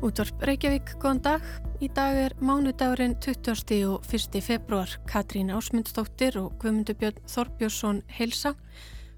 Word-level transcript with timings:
Útvarp 0.00 0.40
Reykjavík, 0.48 0.94
góðan 0.96 1.18
dag. 1.20 1.42
Í 1.84 1.90
dag 1.92 2.16
er 2.16 2.34
mánudagurinn 2.40 3.18
20. 3.20 3.82
og 3.84 4.06
1. 4.08 4.38
februar. 4.40 4.94
Katrín 5.04 5.52
Ásmundsdóttir 5.52 6.38
og 6.40 6.54
Guðmundur 6.62 6.96
Björn 6.96 7.20
Þorbjörnsson 7.28 8.00
heilsa. 8.16 8.54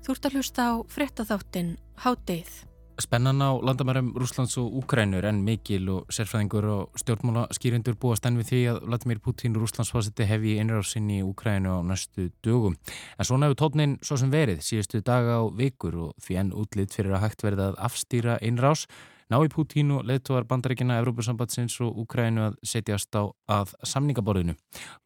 Þú 0.03 0.17
ert 0.17 0.27
að 0.27 0.35
hlusta 0.41 0.67
á 0.67 0.73
frettatháttin 0.91 1.77
Hádeið. 2.03 2.51
Spennan 2.99 3.39
á 3.47 3.55
landamærum 3.63 4.11
Rúslands 4.19 4.59
og 4.59 4.75
Úkrænur 4.83 5.25
en 5.25 5.45
mikil 5.47 5.87
og 5.89 6.11
sérfræðingur 6.11 6.67
og 6.67 6.99
stjórnmála 6.99 7.47
skýrindur 7.55 7.95
búa 7.95 8.19
stenn 8.19 8.43
við 8.43 8.51
því 8.51 8.61
að 8.75 8.83
Vladimir 8.91 9.23
Putin 9.23 9.55
Rúslandsfásiti 9.55 10.27
hefi 10.27 10.59
innráðsinn 10.59 11.09
í 11.15 11.23
Úkrænu 11.23 11.79
á 11.79 11.87
næstu 11.87 12.33
dögum. 12.43 12.75
En 13.19 13.25
svona 13.25 13.47
hefur 13.47 13.63
tónin 13.63 13.97
svo 14.03 14.19
sem 14.19 14.35
verið 14.35 14.67
síðustu 14.67 15.01
daga 15.01 15.39
á 15.39 15.43
vikur 15.47 15.99
og 16.09 16.13
því 16.27 16.43
enn 16.43 16.55
útlitt 16.59 16.99
fyrir 16.99 17.15
að 17.15 17.29
hægt 17.29 17.47
verða 17.47 17.71
að 17.71 17.83
afstýra 17.87 18.39
innráðs 18.43 18.89
Nái 19.33 19.49
Pútín 19.49 19.89
og 19.97 20.03
leðtúar 20.05 20.45
bandaríkina 20.45 20.99
Evrópusambatsins 21.01 21.79
og 21.81 22.03
Úkrænu 22.03 22.43
að 22.51 22.57
setjast 22.69 23.17
á 23.17 23.33
að 23.49 23.71
samningaborðinu. 23.89 24.53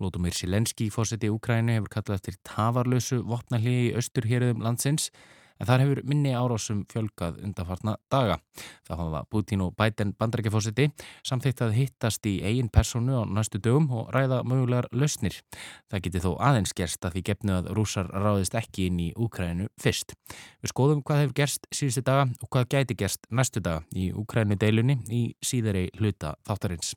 Lótumir 0.02 0.34
Silenski 0.34 0.88
fórseti 0.90 1.30
Úkrænu 1.30 1.76
hefur 1.76 1.92
kallað 1.92 2.18
eftir 2.18 2.38
tafarlösu 2.42 3.20
vopnalíi 3.22 3.84
í 3.84 3.92
austurhéruðum 4.00 4.64
landsins 4.66 5.12
en 5.60 5.68
þar 5.68 5.84
hefur 5.84 6.00
minni 6.08 6.34
árásum 6.36 6.82
fjölgað 6.90 7.40
undanfarna 7.44 7.96
daga. 8.12 8.38
Það 8.86 9.02
hafa 9.02 9.22
Putin 9.30 9.64
og 9.66 9.74
Biden 9.78 10.12
bandarækjafósiti 10.18 10.88
samþýtt 11.26 11.62
að 11.66 11.76
hittast 11.78 12.26
í 12.28 12.36
eigin 12.44 12.70
personu 12.72 13.20
á 13.20 13.22
næstu 13.24 13.60
dögum 13.62 13.88
og 13.90 14.12
ræða 14.14 14.42
mögulegar 14.44 14.90
lausnir. 14.92 15.40
Það 15.90 16.04
geti 16.08 16.24
þó 16.26 16.30
aðeins 16.50 16.76
gerst 16.76 17.04
að 17.06 17.16
því 17.16 17.24
gefnu 17.30 17.56
að 17.56 17.72
rúsar 17.78 18.12
ráðist 18.12 18.58
ekki 18.58 18.90
inn 18.90 19.00
í 19.08 19.08
Úkræninu 19.16 19.70
fyrst. 19.80 20.16
Við 20.62 20.74
skoðum 20.74 21.02
hvað 21.06 21.24
hefur 21.24 21.40
gerst 21.42 21.70
síðustu 21.72 22.04
daga 22.06 22.28
og 22.42 22.50
hvað 22.50 22.70
gæti 22.76 22.98
gerst 22.98 23.26
næstu 23.30 23.64
daga 23.64 23.84
í 23.94 24.12
Úkrænu 24.12 24.58
deilunni 24.60 25.00
í 25.08 25.26
síðari 25.44 25.88
hluta 25.98 26.36
þáttarins. 26.46 26.94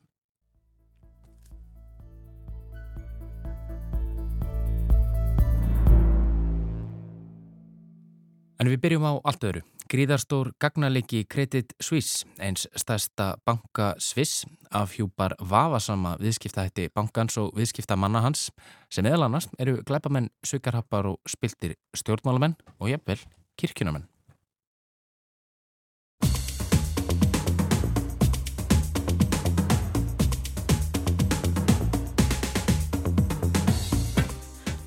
En 8.60 8.68
við 8.68 8.82
byrjum 8.82 9.06
á 9.08 9.12
allt 9.24 9.44
öðru. 9.48 9.62
Gríðarstór 9.90 10.50
gagnalegi 10.60 11.22
Credit 11.24 11.72
Suisse, 11.80 12.26
eins 12.38 12.66
stærsta 12.76 13.32
banka 13.48 13.94
Swiss, 13.98 14.44
afhjúpar 14.68 15.32
vafasama 15.40 16.12
viðskiptahætti 16.20 16.90
bankans 16.94 17.40
og 17.40 17.56
viðskiptamanna 17.56 18.20
hans, 18.22 18.50
sem 18.92 19.08
eðal 19.08 19.30
annars 19.30 19.48
eru 19.58 19.80
glæpamenn, 19.88 20.28
sökarhappar 20.44 21.08
og 21.14 21.18
spiltir 21.24 21.78
stjórnmálamenn 21.96 22.58
og 22.76 22.92
jafnvel 22.92 23.24
kirkjunamenn. 23.58 24.06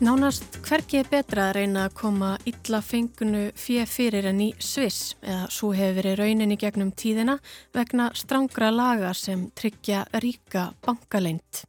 Nánast 0.03 0.57
hverki 0.67 0.97
er 0.99 1.07
betra 1.07 1.45
að 1.47 1.53
reyna 1.55 1.85
að 1.87 1.93
koma 1.95 2.29
illa 2.49 2.81
fengunu 2.83 3.43
fjö 3.55 3.85
fyrir 3.87 4.25
enn 4.27 4.41
í 4.43 4.47
Sviss 4.59 5.13
eða 5.21 5.45
svo 5.55 5.69
hefur 5.77 5.95
verið 6.01 6.17
raunin 6.19 6.51
í 6.51 6.57
gegnum 6.59 6.89
tíðina 6.91 7.37
vegna 7.71 8.09
strángra 8.19 8.67
laga 8.75 9.13
sem 9.15 9.45
tryggja 9.55 10.01
ríka 10.19 10.65
bankaleint. 10.83 11.61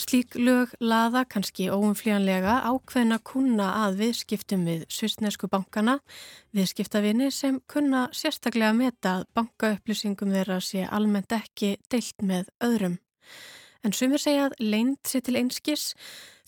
Slík 0.00 0.38
lög 0.40 0.72
laða 0.80 1.26
kannski 1.28 1.68
óumflíjanlega 1.68 2.54
ákveðna 2.70 3.20
kuna 3.20 3.68
að 3.82 4.00
viðskiptum 4.00 4.64
við 4.64 4.86
svissnesku 4.88 5.50
bankana, 5.52 5.98
viðskiptavinni 6.56 7.28
sem 7.28 7.60
kunna 7.68 8.06
sérstaklega 8.16 8.72
meta 8.80 9.18
að 9.18 9.28
bankaupplýsingum 9.36 10.32
þeirra 10.38 10.62
sé 10.64 10.88
almennt 10.88 11.36
ekki 11.36 11.76
deilt 11.92 12.24
með 12.24 12.48
öðrum. 12.64 12.96
En 13.86 13.94
sumir 13.94 14.20
segja 14.22 14.48
að 14.48 14.58
leint 14.58 15.06
sér 15.06 15.22
til 15.26 15.38
einskis 15.38 15.92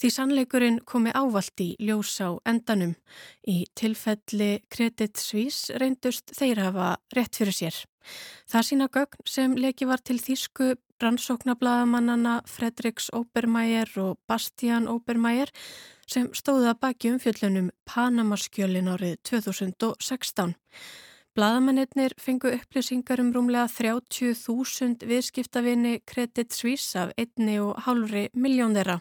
Því 0.01 0.09
sannleikurinn 0.15 0.79
komi 0.89 1.11
ávalt 1.13 1.61
í 1.61 1.75
ljós 1.85 2.15
á 2.25 2.33
endanum. 2.49 2.95
Í 3.45 3.67
tilfelli 3.77 4.63
Credit 4.73 5.21
Suisse 5.21 5.77
reyndust 5.77 6.33
þeir 6.39 6.63
hafa 6.65 6.87
rétt 7.13 7.37
fyrir 7.37 7.53
sér. 7.53 7.77
Það 8.49 8.67
sína 8.69 8.87
gögn 8.89 9.29
sem 9.29 9.59
leki 9.61 9.91
var 9.91 10.01
til 10.01 10.17
þýsku 10.17 10.71
rannsóknablaðamannana 11.05 12.39
Fredriks 12.49 13.11
Obermeier 13.13 13.93
og 14.01 14.17
Bastian 14.25 14.89
Obermeier 14.89 15.53
sem 16.09 16.33
stóða 16.33 16.73
baki 16.81 17.13
umfjöllunum 17.13 17.69
Panamaskjölin 17.85 18.89
árið 18.95 19.19
2016. 19.29 20.57
Blaðamennir 21.41 22.13
fengu 22.21 22.51
upplýsingar 22.53 23.21
um 23.23 23.31
rúmlega 23.33 23.65
30.000 23.73 25.07
viðskiptavinni 25.09 26.03
Credit 26.05 26.53
Suisse 26.53 27.01
af 27.01 27.15
einni 27.17 27.55
og 27.65 27.79
hálfri 27.87 28.27
miljón 28.37 28.75
þeirra. 28.77 28.99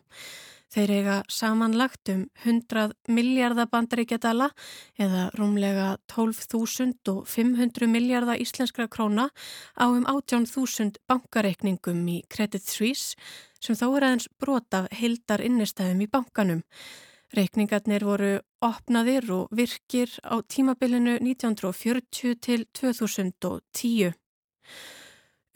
Þeir 0.72 0.94
eiga 0.94 1.18
samanlagt 1.28 2.14
um 2.14 2.22
100 2.46 2.94
miljardabandaríkjadala 3.12 4.48
eða 4.96 5.26
rúmlega 5.36 5.90
12.500 6.14 7.92
miljardar 7.92 8.40
íslenskra 8.40 8.88
króna 8.88 9.28
á 9.76 9.92
um 9.92 10.08
18.000 10.08 10.96
bankareikningum 11.12 12.08
í 12.08 12.22
Credit 12.32 12.64
Suisse 12.64 13.20
sem 13.60 13.76
þó 13.76 13.90
er 13.98 14.08
aðeins 14.14 14.32
brota 14.40 14.86
heildar 14.96 15.44
innistæðum 15.44 16.08
í 16.08 16.12
bankanum. 16.16 16.64
Reikningarnir 17.38 18.04
voru 18.08 18.32
opnaðir 18.66 19.28
og 19.32 19.52
virkir 19.56 20.16
á 20.26 20.42
tímabilinu 20.42 21.20
1940 21.22 22.40
til 22.42 22.66
2010. 22.74 24.16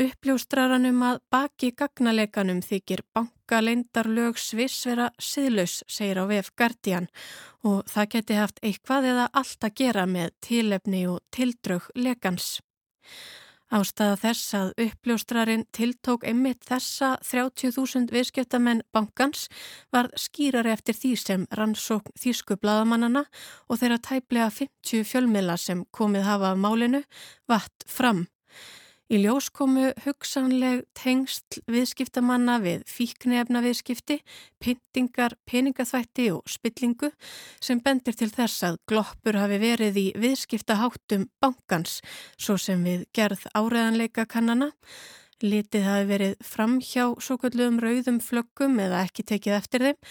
Uppljóstraranum 0.04 1.04
að 1.06 1.20
baki 1.34 1.72
gagnaleganum 1.78 2.64
þykir 2.66 3.04
bankalendar 3.14 4.10
lög 4.10 4.40
Sviss 4.42 4.88
vera 4.90 5.12
siðlaus, 5.22 5.84
segir 5.88 6.22
á 6.22 6.26
VF 6.30 6.50
Guardian 6.58 7.10
og 7.64 7.86
það 7.90 8.10
geti 8.16 8.38
haft 8.38 8.62
eitthvað 8.66 9.10
eða 9.14 9.28
allt 9.34 9.68
að 9.70 9.76
gera 9.84 10.06
með 10.10 10.34
tilefni 10.42 11.06
og 11.10 11.22
tildrög 11.34 11.90
legans. 11.96 12.58
Ástæða 13.74 14.18
þess 14.22 14.54
að 14.54 14.72
uppljóstrarinn 14.84 15.64
tiltók 15.74 16.28
einmitt 16.30 16.62
þessa 16.68 17.16
30.000 17.26 18.12
viðskiptamenn 18.14 18.84
bankans 18.94 19.48
var 19.94 20.12
skýrari 20.14 20.70
eftir 20.76 20.94
því 21.00 21.14
sem 21.18 21.48
rannsókn 21.58 22.14
þýsku 22.22 22.60
bladamannana 22.62 23.24
og 23.66 23.82
þeirra 23.82 23.98
tæplega 24.06 24.52
50 24.54 25.08
fjölmila 25.10 25.58
sem 25.58 25.82
komið 25.90 26.28
hafa 26.28 26.54
af 26.54 26.62
málinu 26.62 27.02
vatt 27.50 27.88
fram. 27.90 28.28
Í 29.14 29.20
ljós 29.22 29.52
komu 29.54 29.92
hugsanleg 30.08 30.80
tengst 30.98 31.60
viðskiptamanna 31.70 32.56
við 32.64 32.80
fíknefna 32.90 33.60
viðskipti, 33.62 34.16
pyntingar, 34.58 35.36
peningaþvætti 35.46 36.32
og 36.34 36.50
spillingu 36.50 37.12
sem 37.62 37.78
bendir 37.86 38.18
til 38.18 38.32
þess 38.34 38.66
að 38.66 38.80
gloppur 38.90 39.38
hafi 39.38 39.60
verið 39.62 40.00
í 40.02 40.06
viðskiptaháttum 40.18 41.28
bankans, 41.44 42.00
svo 42.42 42.58
sem 42.58 42.82
við 42.82 43.06
gerð 43.14 43.46
áreðanleika 43.54 44.26
kannana. 44.26 44.72
Litið 45.46 45.86
hafi 45.92 46.10
verið 46.10 46.36
fram 46.50 46.80
hjá 46.82 47.14
svo 47.22 47.38
kallum 47.38 47.78
rauðum 47.84 48.18
flöggum 48.18 48.82
eða 48.82 49.06
ekki 49.06 49.30
tekið 49.30 49.60
eftir 49.60 49.90
þeim, 49.92 50.02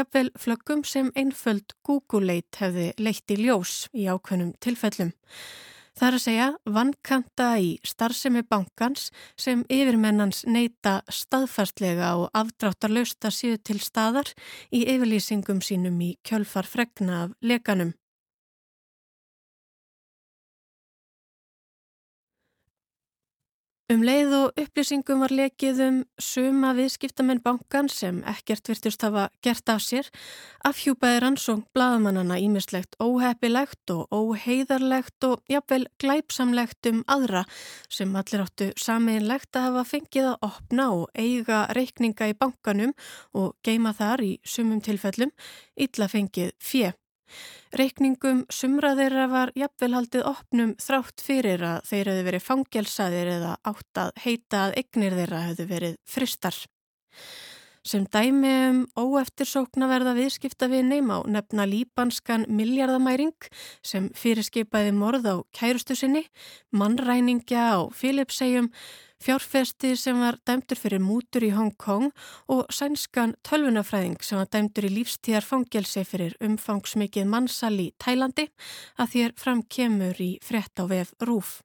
jafnvel 0.00 0.28
flöggum 0.34 0.82
sem 0.82 1.14
einföld 1.14 1.78
Google-leit 1.86 2.58
hefði 2.58 2.90
leitt 2.98 3.30
í 3.30 3.38
ljós 3.44 3.84
í 3.94 4.10
ákveðnum 4.10 4.56
tilfellum. 4.58 5.14
Það 5.98 6.06
er 6.06 6.14
að 6.14 6.22
segja 6.22 6.44
vannkanta 6.70 7.46
í 7.58 7.70
starfsemi 7.82 8.44
bankans 8.46 9.08
sem 9.34 9.64
yfirmennans 9.66 10.44
neyta 10.46 11.00
staðfastlega 11.10 12.12
og 12.20 12.28
afdráttarlausta 12.38 13.32
síðu 13.34 13.58
til 13.66 13.80
staðar 13.82 14.30
í 14.70 14.84
yfirlýsingum 14.94 15.58
sínum 15.58 15.98
í 15.98 16.12
kjölfar 16.22 16.70
fregna 16.70 17.24
af 17.24 17.34
lekanum. 17.42 17.96
Um 23.88 24.02
leið 24.04 24.32
og 24.36 24.58
upplýsingum 24.60 25.22
var 25.24 25.32
lekið 25.32 25.78
um 25.80 26.00
suma 26.20 26.74
viðskiptamenn 26.76 27.38
bankan 27.40 27.86
sem 27.88 28.18
ekkert 28.28 28.68
virtust 28.68 29.06
hafa 29.06 29.22
gert 29.40 29.72
af 29.72 29.80
sér, 29.80 30.10
afhjúpaði 30.68 31.22
rannsóng 31.24 31.62
bladamannana 31.72 32.36
ímislegt 32.36 32.98
óheppilegt 33.00 33.94
og 33.94 34.12
óheiðarlegt 34.12 35.24
og 35.30 35.40
jafnvel 35.48 35.88
glæpsamlegt 36.04 36.92
um 36.92 37.00
aðra 37.08 37.46
sem 37.88 38.12
allir 38.12 38.44
áttu 38.44 38.70
sameinlegt 38.76 39.56
að 39.56 39.70
hafa 39.70 39.88
fengið 39.96 40.32
að 40.34 40.48
opna 40.52 40.90
og 40.92 41.08
eiga 41.16 41.64
reikninga 41.72 42.28
í 42.28 42.36
bankanum 42.36 42.92
og 43.32 43.54
geima 43.64 43.96
þar 43.96 44.28
í 44.28 44.34
sumum 44.44 44.84
tilfellum 44.84 45.32
illa 45.80 46.12
fengið 46.12 46.52
fjö. 46.60 46.92
Reykningum 47.78 48.44
sumraðeira 48.52 49.26
var 49.32 49.52
jafnvel 49.58 49.92
haldið 49.96 50.26
opnum 50.30 50.72
þrátt 50.80 51.24
fyrir 51.24 51.64
að 51.74 51.90
þeir 51.90 52.12
hefðu 52.12 52.24
verið 52.30 52.46
fangelsaðir 52.46 53.34
eða 53.36 53.52
átt 53.72 54.02
að 54.04 54.10
heita 54.24 54.64
að 54.64 54.80
egnir 54.84 55.18
þeirra 55.20 55.44
hefðu 55.48 55.68
verið 55.72 56.00
fristar. 56.08 56.58
Sem 57.88 58.04
dæmi 58.12 58.50
um 58.68 58.80
óeftirsóknaverða 58.98 60.12
viðskipta 60.18 60.66
við 60.68 60.88
neyma 60.90 61.20
á 61.22 61.30
nefna 61.30 61.64
líbanskan 61.68 62.44
miljardamæring 62.52 63.46
sem 63.86 64.10
fyrirskipaði 64.18 64.92
morð 64.92 65.28
á 65.30 65.36
kærustu 65.56 65.96
sinni, 65.96 66.26
mannræningja 66.74 67.78
á 67.78 67.88
Filipsegjum, 67.94 68.68
fjárfesti 69.22 69.94
sem 69.98 70.18
var 70.20 70.38
dæmdur 70.46 70.78
fyrir 70.78 71.02
mútur 71.02 71.44
í 71.46 71.50
Hong 71.54 71.74
Kong 71.80 72.10
og 72.48 72.66
sænskan 72.74 73.34
tölvunafræðing 73.46 74.18
sem 74.24 74.38
var 74.40 74.50
dæmdur 74.52 74.88
í 74.88 74.92
lífstíðar 74.98 75.46
fangelsi 75.46 76.04
fyrir 76.08 76.36
umfangsmikið 76.44 77.30
mannsal 77.30 77.74
í 77.82 77.90
Tælandi 78.02 78.48
að 78.98 79.14
þér 79.14 79.38
fram 79.38 79.64
kemur 79.66 80.22
í 80.22 80.34
frett 80.44 80.78
á 80.78 80.84
vef 80.90 81.14
Rúf. 81.22 81.58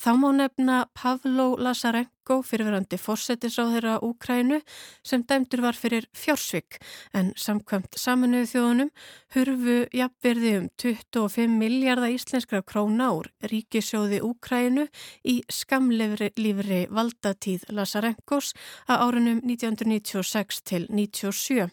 Þá 0.00 0.14
má 0.16 0.30
nefna 0.32 0.76
Pavlo 0.96 1.58
Lazarenko 1.60 2.38
fyrirverandi 2.46 2.96
fórsetisráðherra 2.96 3.98
Úkrænu 4.06 4.62
sem 5.04 5.20
dæmdur 5.28 5.60
var 5.60 5.76
fyrir 5.76 6.06
fjársvik 6.16 6.78
en 7.12 7.34
samkvæmt 7.36 7.98
saminuðu 8.00 8.48
þjóðunum 8.48 8.92
hurfu 9.34 9.74
jafnverði 9.98 10.52
um 10.56 10.68
25 10.80 11.52
miljardar 11.60 12.14
íslenskra 12.14 12.62
króna 12.64 13.10
úr 13.18 13.28
ríkisjóði 13.52 14.22
Úkrænu 14.24 14.86
í 15.28 15.36
skamleifri 15.52 16.80
valdatíð 16.88 17.68
Lazarenkos 17.68 18.54
að 18.88 19.04
árunum 19.04 19.44
1996 19.44 20.62
til 20.64 20.86
1997. 20.88 21.68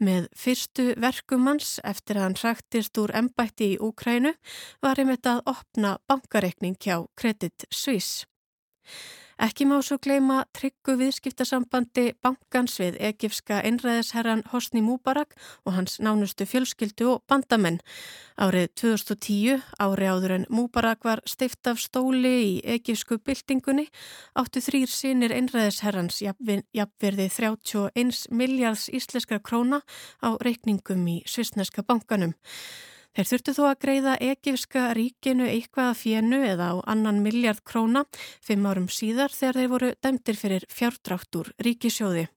Með 0.00 0.30
fyrstu 0.32 0.94
verkumans 0.96 1.76
eftir 1.84 2.16
að 2.16 2.24
hann 2.24 2.40
hræktist 2.40 2.96
úr 3.02 3.12
embætti 3.20 3.74
í 3.74 3.78
Úkrænu 3.84 4.32
var 4.80 4.96
einmitt 4.96 5.28
að 5.28 5.44
opna 5.52 5.98
bankareikning 6.08 6.80
hjá 6.80 7.02
Credit 7.50 7.66
Suisse. 7.70 8.26
Ekki 9.40 9.64
má 9.64 9.78
svo 9.80 9.96
gleima 9.96 10.42
tryggu 10.52 10.98
viðskiptasambandi 11.00 12.12
bankans 12.20 12.74
við 12.76 12.98
egifska 13.00 13.62
einræðisherran 13.64 14.42
Hosni 14.52 14.82
Múbarak 14.84 15.32
og 15.64 15.72
hans 15.78 15.96
nánustu 15.98 16.44
fjölskyldu 16.44 17.06
og 17.14 17.22
bandamenn. 17.26 17.80
Árið 18.36 18.68
2010, 18.82 19.64
ári 19.80 20.10
áður 20.12 20.36
en 20.36 20.46
Múbarak 20.52 21.08
var 21.08 21.24
steift 21.24 21.64
af 21.72 21.80
stóli 21.80 22.34
í 22.50 22.52
egifsku 22.76 23.16
byltingunni, 23.24 23.88
áttu 24.36 24.60
þrýr 24.60 24.92
sinir 24.92 25.32
einræðisherrans 25.32 26.20
jafnverði 26.20 27.30
31 27.32 28.28
miljards 28.30 28.90
íslenskra 28.92 29.40
króna 29.40 29.80
á 30.20 30.36
reikningum 30.36 31.08
í 31.08 31.22
Svisneska 31.24 31.82
bankanum. 31.82 32.36
Þeir 33.16 33.26
þurftu 33.26 33.52
þó 33.56 33.62
að 33.66 33.78
greiða 33.84 34.12
Egifska 34.22 34.82
ríkinu 34.94 35.48
eitthvað 35.50 35.88
að 35.90 36.00
fjennu 36.04 36.38
eða 36.46 36.68
á 36.70 36.76
annan 36.92 37.22
miljard 37.24 37.62
króna 37.66 38.04
fimm 38.38 38.68
árum 38.70 38.86
síðar 38.86 39.34
þegar 39.34 39.58
þeir 39.58 39.72
voru 39.72 39.88
dæmtir 39.98 40.38
fyrir 40.38 40.66
fjárdráttur 40.70 41.50
ríkisjóði. 41.66 42.28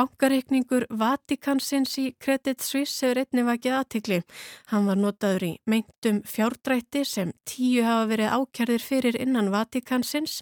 Bankareikningur 0.00 0.86
Vatikansins 0.96 1.98
í 2.00 2.06
Credit 2.16 2.62
Suisse 2.64 3.04
hefur 3.04 3.18
einnig 3.20 3.44
vakið 3.44 3.74
aðtikli. 3.76 4.18
Hann 4.70 4.86
var 4.88 4.96
notaður 4.96 5.44
í 5.44 5.50
meintum 5.68 6.22
fjárdrætti 6.24 7.02
sem 7.04 7.34
tíu 7.44 7.84
hafa 7.84 8.06
verið 8.08 8.32
ákjærðir 8.38 8.84
fyrir 8.86 9.18
innan 9.20 9.50
Vatikansins. 9.52 10.38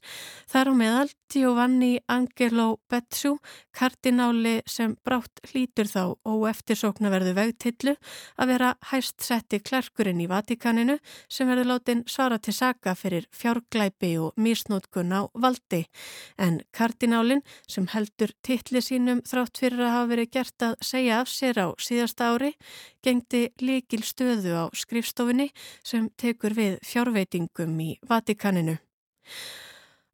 Þar 0.46 0.70
á 0.70 0.72
meðal 0.78 1.08
Giovanni 1.28 1.98
Angelo 2.08 2.78
Betsu, 2.88 3.34
kardináli 3.74 4.62
sem 4.66 4.94
brátt 5.04 5.42
hlítur 5.50 5.90
þá 5.90 6.14
og 6.24 6.46
eftirsóknarverðu 6.52 7.34
vegtillu 7.36 7.96
að 8.38 8.52
vera 8.52 8.70
hæst 8.92 9.26
setti 9.26 9.60
klerkurinn 9.60 10.22
í 10.22 10.28
Vatikaninu 10.30 10.96
sem 11.28 11.50
verður 11.50 11.72
látin 11.74 12.04
svara 12.08 12.38
til 12.38 12.54
saka 12.56 12.94
fyrir 12.96 13.26
fjárglæpi 13.34 14.14
og 14.22 14.38
mísnótkun 14.40 15.12
á 15.12 15.26
valdi. 15.34 15.82
En 16.38 16.62
kardinálinn 16.72 17.44
sem 17.66 17.90
heldur 17.92 18.32
tilli 18.46 18.80
sínum 18.84 19.20
þrá 19.26 19.47
þrátt 19.48 19.60
fyrir 19.62 19.80
að 19.80 19.92
hafa 19.94 20.08
verið 20.10 20.30
gert 20.32 20.62
að 20.62 20.74
segja 20.84 21.20
af 21.22 21.28
sér 21.28 21.56
á 21.56 21.66
síðasta 21.80 22.28
ári, 22.34 22.52
gengdi 23.02 23.48
líkil 23.60 24.02
stöðu 24.04 24.52
á 24.52 24.64
skrifstofinni 24.76 25.48
sem 25.82 26.10
tekur 26.16 26.52
við 26.54 26.78
fjárveitingum 26.84 27.80
í 27.80 27.98
Vatikaninu. 28.04 28.78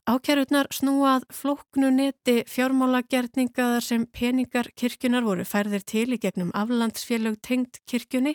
Ákjærutnar 0.05 0.67
snúað 0.69 1.23
flóknu 1.33 1.89
neti 1.89 2.43
fjármálagerningaðar 2.53 3.85
sem 3.87 4.03
peningar 4.13 4.69
kirkjunar 4.77 5.25
voru 5.25 5.47
færðir 5.49 5.81
til 5.89 6.05
í 6.13 6.19
gegnum 6.21 6.51
aflandsfélög 6.53 7.39
tengt 7.41 7.81
kirkjunni. 7.89 8.35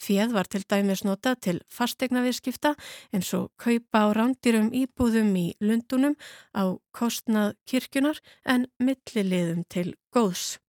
Fjöð 0.00 0.32
var 0.32 0.48
til 0.48 0.64
dæmis 0.64 1.04
nota 1.04 1.34
til 1.36 1.60
fastegnaviðskipta 1.68 2.72
eins 3.12 3.34
og 3.36 3.52
kaupa 3.60 4.06
á 4.08 4.16
rándirum 4.16 4.72
íbúðum 4.72 5.36
í 5.36 5.46
Lundunum 5.60 6.16
á 6.56 6.80
kostnað 6.96 7.58
kirkjunar 7.68 8.16
en 8.48 8.70
milliliðum 8.80 9.66
til 9.68 9.92
góðs. 10.16 10.61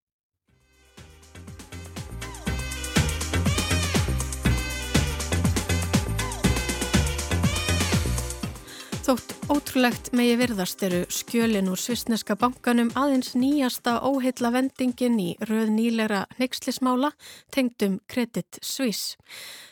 Þótt 9.04 9.34
ótrúlegt 9.52 10.14
megi 10.16 10.38
virðast 10.40 10.80
eru 10.88 11.02
skjölin 11.12 11.68
úr 11.68 11.80
Svisneska 11.82 12.38
bankanum 12.40 12.88
aðeins 12.96 13.34
nýjasta 13.36 13.98
óheilla 14.08 14.54
vendingin 14.54 15.18
í 15.20 15.26
rauð 15.44 15.74
nýlera 15.76 16.22
neykslismála 16.38 17.10
tengdum 17.52 17.98
Credit 18.08 18.62
Suisse. 18.64 19.18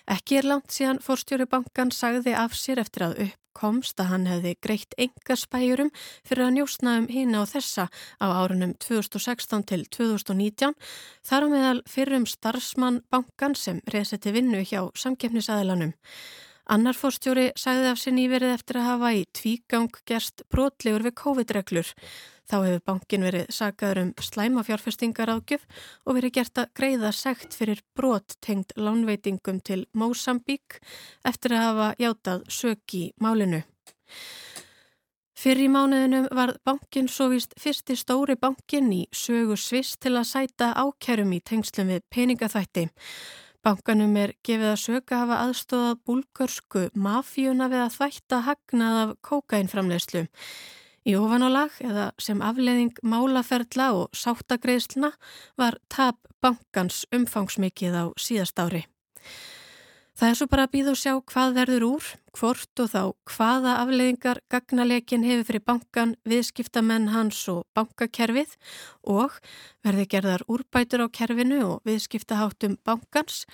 Ekki 0.03 0.41
er 0.41 0.49
langt 0.51 0.75
síðan 0.75 0.99
fórstjóri 0.99 1.47
bankan 1.47 1.95
sagði 1.95 2.35
af 2.35 2.59
sér 2.59 2.83
eftir 2.83 3.07
að 3.07 3.23
uppkomst 3.29 4.03
að 4.03 4.11
hann 4.11 4.27
hefði 4.33 4.53
greitt 4.67 4.99
enga 4.99 5.39
spæjurum 5.39 5.95
fyrir 6.27 6.49
að 6.49 6.53
njósna 6.59 6.99
um 6.99 7.09
hína 7.15 7.45
og 7.45 7.53
þessa 7.55 7.87
á 8.19 8.27
árunum 8.35 8.75
2016 8.83 9.67
til 9.71 9.87
2019 9.95 10.75
þar 11.23 11.47
á 11.47 11.53
meðal 11.55 11.83
fyrrum 11.87 12.27
starfsmann 12.27 12.99
bankan 13.07 13.55
sem 13.55 13.79
reyseti 13.95 14.35
vinnu 14.35 14.67
hjá 14.67 14.89
samkeppnisaðilanum. 14.91 15.95
Annar 16.71 16.95
fórstjóri 16.95 17.49
sagði 17.59 17.87
af 17.91 17.97
sér 17.99 18.13
nýverið 18.15 18.53
eftir 18.53 18.77
að 18.79 18.85
hafa 18.87 19.09
í 19.11 19.23
tvígang 19.35 19.97
gerst 20.07 20.45
brotlegur 20.53 21.03
við 21.03 21.17
COVID-reglur. 21.19 21.89
Þá 22.47 22.55
hefur 22.63 22.85
bankin 22.87 23.25
verið 23.27 23.51
sagaður 23.51 23.99
um 24.05 24.13
slæma 24.23 24.63
fjárfestingar 24.63 25.33
ágjöf 25.33 25.65
og 26.05 26.15
verið 26.15 26.33
gert 26.37 26.61
að 26.63 26.71
greiða 26.79 27.11
segt 27.11 27.57
fyrir 27.59 27.81
brot 27.91 28.37
tengd 28.39 28.71
lánveitingum 28.79 29.59
til 29.67 29.81
Mósambík 29.91 30.79
eftir 31.27 31.57
að 31.57 31.65
hafa 31.65 31.91
játað 31.99 32.47
söki 32.47 33.03
málinu. 33.19 33.65
Fyrir 35.35 35.65
í 35.65 35.69
mánuðinum 35.75 36.31
var 36.31 36.55
bankin 36.63 37.11
svo 37.11 37.33
vist 37.33 37.55
fyrsti 37.59 37.99
stóri 37.99 38.39
bankin 38.39 38.91
í 38.95 39.03
sögu 39.11 39.59
Sviss 39.59 39.99
til 39.99 40.15
að 40.15 40.29
sæta 40.31 40.71
ákjærum 40.79 41.35
í 41.35 41.43
tengslum 41.43 41.91
við 41.91 42.05
peningaþætti. 42.15 42.87
Bankanum 43.61 44.15
er 44.17 44.31
gefið 44.41 44.71
að 44.71 44.79
söka 44.81 45.17
hafa 45.21 45.35
aðstóðað 45.45 45.99
búlgörsku 46.09 46.81
mafíuna 46.97 47.67
við 47.69 47.83
að 47.83 47.91
þvætta 47.93 48.39
hagnað 48.47 48.95
af 49.01 49.11
kókainframlegslu. 49.27 50.23
Í 51.05 51.13
ofanálag 51.17 51.75
eða 51.85 52.07
sem 52.21 52.41
afleðing 52.41 52.97
málaferðla 53.05 53.91
og 53.99 54.17
sáttagreðsluna 54.17 55.11
var 55.61 55.77
tap 55.93 56.17
bankans 56.41 57.03
umfangsmikið 57.13 57.99
á 58.01 58.05
síðast 58.17 58.57
ári. 58.57 58.87
Það 60.21 60.29
er 60.29 60.37
svo 60.37 60.45
bara 60.51 60.63
að 60.67 60.73
býða 60.75 60.91
og 60.91 60.97
sjá 61.01 61.13
hvað 61.31 61.55
verður 61.55 61.83
úr, 61.87 62.09
hvort 62.37 62.81
og 62.83 62.89
þá 62.91 62.99
hvaða 63.31 63.71
afleiðingar 63.81 64.41
gagnalekin 64.53 65.25
hefur 65.25 65.47
fyrir 65.47 65.63
bankan, 65.65 66.11
viðskiptamenn 66.29 67.07
hans 67.09 67.39
og 67.49 67.63
bankakerfið 67.73 68.53
og 69.09 69.39
verði 69.81 70.05
gerðar 70.13 70.45
úrbætur 70.45 71.01
á 71.01 71.07
kerfinu 71.09 71.63
og 71.71 71.89
viðskiptaháttum 71.89 72.77
bankans, 72.85 73.47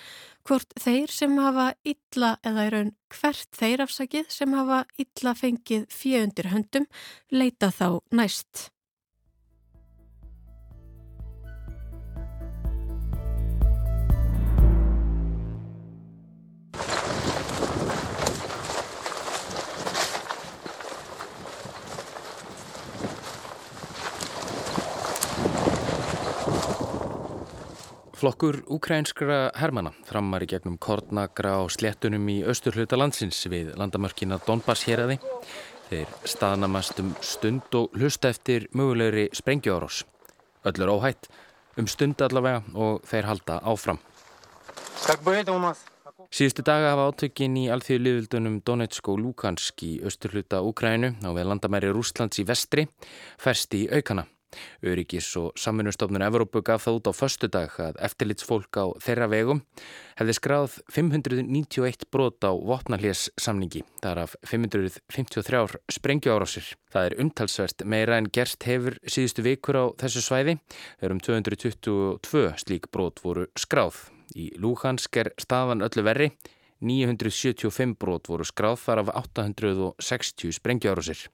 hvort 0.44 0.76
þeir 0.76 1.08
sem 1.08 1.40
hafa 1.40 1.70
illa 1.88 2.34
eða 2.44 2.68
er 2.68 2.76
raun 2.76 2.96
hvert 3.16 3.48
þeir 3.56 3.88
afsakið 3.88 4.28
sem 4.28 4.60
hafa 4.60 4.84
illa 5.00 5.38
fengið 5.40 5.88
fjöundir 5.88 6.52
höndum 6.52 6.84
leita 7.32 7.72
þá 7.72 8.02
næst. 8.12 8.68
Flokkur 28.18 28.64
ukrainskra 28.74 29.52
hermana 29.54 29.92
frammar 30.02 30.42
í 30.42 30.48
gegnum 30.50 30.74
kornagra 30.82 31.52
og 31.62 31.68
sléttunum 31.70 32.24
í 32.32 32.40
austurhluta 32.50 32.96
landsins 32.98 33.44
við 33.46 33.68
landamörkina 33.78 34.40
Donbass 34.42 34.88
héræði. 34.88 35.20
Þeir 35.86 36.16
staðnamast 36.26 36.98
um 36.98 37.12
stund 37.22 37.76
og 37.78 37.94
hlusta 37.94 38.32
eftir 38.34 38.66
mögulegri 38.74 39.28
sprengjóros. 39.38 40.00
Öllur 40.66 40.90
óhætt, 40.96 41.28
um 41.78 41.86
stund 41.86 42.18
allavega 42.26 42.64
og 42.74 43.06
þeir 43.06 43.28
halda 43.30 43.60
áfram. 43.62 44.00
Síðustu 46.34 46.64
daga 46.66 46.96
hafa 46.96 47.04
átökin 47.12 47.54
í 47.60 47.68
alþjóðu 47.70 48.02
liðvildunum 48.02 48.56
Donetsk 48.66 49.12
og 49.12 49.22
Lukansk 49.22 49.86
í 49.86 49.92
austurhluta 50.02 50.64
Ukraínu 50.66 51.14
á 51.22 51.30
við 51.38 51.46
landamæri 51.52 51.94
Rúslands 51.94 52.42
í 52.42 52.46
vestri 52.50 52.88
færst 53.38 53.78
í 53.78 53.86
aukana. 53.94 54.26
Öryggis 54.82 55.28
og 55.36 55.52
samfunnustofnun 55.60 56.24
Evrópu 56.24 56.62
gaf 56.64 56.86
það 56.86 56.98
út 56.98 57.08
á 57.10 57.12
förstu 57.12 57.48
dag 57.52 57.74
að 57.82 57.98
eftirlitsfólk 58.06 58.80
á 58.80 58.84
þeirra 59.04 59.28
vegum 59.28 59.62
hefði 60.18 60.34
skráð 60.38 60.76
591 60.94 62.06
brot 62.12 62.42
á 62.46 62.52
vopnarlés 62.56 63.28
samningi, 63.38 63.84
þar 64.02 64.24
af 64.24 64.36
553 64.48 65.80
sprengjuárásir. 65.92 66.72
Það 66.92 67.08
er 67.08 67.18
umtalsvert 67.24 67.84
meira 67.84 68.18
en 68.18 68.30
gerst 68.32 68.64
hefur 68.68 68.98
síðustu 69.04 69.44
vikur 69.44 69.78
á 69.78 69.84
þessu 70.00 70.24
svæði, 70.24 70.58
þegar 71.00 71.16
um 71.16 71.24
222 71.28 72.46
slík 72.64 72.88
brot 72.94 73.20
voru 73.24 73.48
skráð. 73.58 74.08
Í 74.36 74.52
Lúhansk 74.60 75.20
er 75.20 75.32
staðan 75.40 75.84
öllu 75.84 76.04
verri, 76.04 76.32
975 76.84 77.96
brot 77.98 78.28
voru 78.30 78.46
skráð 78.46 78.80
þar 78.84 79.04
af 79.04 79.14
860 79.24 80.54
sprengjuárásir. 80.60 81.26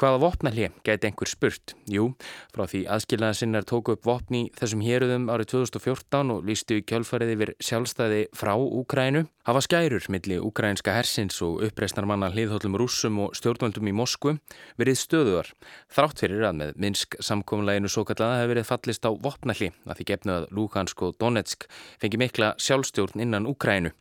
Hvaða 0.00 0.20
vopnalli 0.22 0.70
gæti 0.86 1.06
einhver 1.06 1.28
spurt? 1.28 1.74
Jú, 1.92 2.06
frá 2.54 2.64
því 2.64 2.80
aðskilnaðasinnar 2.94 3.66
tóku 3.68 3.92
upp 3.92 4.06
vopni 4.08 4.46
þessum 4.56 4.80
héruðum 4.82 5.28
árið 5.28 5.50
2014 5.52 6.32
og 6.32 6.48
lístu 6.48 6.78
í 6.80 6.84
kjálfarið 6.88 7.34
yfir 7.34 7.52
sjálfstæði 7.60 8.22
frá 8.32 8.54
Úkrænu. 8.56 9.26
Hafa 9.44 9.62
skærur 9.66 10.08
millir 10.14 10.40
úkrænska 10.48 10.96
hersins 10.96 11.42
og 11.44 11.60
uppreisnarmanna 11.68 12.32
hliðhóllum 12.32 12.80
rúsum 12.80 13.20
og 13.26 13.36
stjórnvöldum 13.36 13.92
í 13.92 13.96
Moskvu 14.00 14.38
verið 14.80 15.00
stöðuðar. 15.02 15.52
Þrátt 15.92 16.24
fyrir 16.24 16.48
að 16.48 16.60
með 16.62 16.76
Minsk 16.86 17.18
samkomlæginu 17.20 17.92
svo 17.92 18.06
kallaða 18.08 18.40
hefur 18.40 18.54
verið 18.56 18.70
fallist 18.72 19.04
á 19.04 19.10
vopnalli 19.12 19.74
að 19.84 19.98
því 20.00 20.08
gefnu 20.14 20.38
að 20.38 20.52
Lugansk 20.56 21.04
og 21.04 21.18
Donetsk 21.20 21.68
fengi 22.00 22.22
mikla 22.22 22.54
sjálfstjórn 22.56 23.26
innan 23.26 23.50
Úkrænu. 23.50 23.92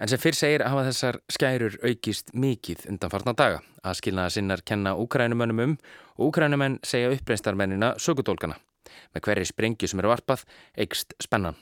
En 0.00 0.08
sem 0.08 0.20
fyrr 0.20 0.36
segir 0.36 0.62
hafa 0.64 0.86
þessar 0.86 1.18
skærur 1.28 1.74
aukist 1.84 2.32
mikið 2.32 2.86
undanfarnar 2.88 3.36
daga. 3.36 3.58
Aðskilnaða 3.84 4.32
sinnar 4.32 4.62
kenna 4.64 4.94
úkrænumönnum 4.96 5.60
um 5.66 5.74
og 6.16 6.30
úkrænumenn 6.30 6.78
segja 6.84 7.10
uppreistarmennina 7.12 7.94
sögutólkana. 8.00 8.56
Með 9.14 9.26
hverju 9.26 9.50
sprengju 9.50 9.90
sem 9.90 10.00
eru 10.00 10.12
varpað, 10.12 10.46
eikst 10.76 11.12
spennan. 11.20 11.58